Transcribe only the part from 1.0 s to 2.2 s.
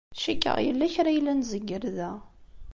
ay la nzeggel da.